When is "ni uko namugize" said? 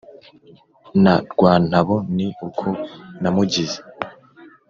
2.15-3.79